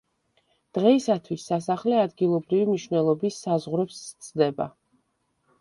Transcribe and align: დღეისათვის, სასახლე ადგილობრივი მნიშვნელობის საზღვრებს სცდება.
დღეისათვის, 0.77 1.43
სასახლე 1.51 1.99
ადგილობრივი 2.05 2.67
მნიშვნელობის 2.71 3.39
საზღვრებს 3.45 4.01
სცდება. 4.09 4.69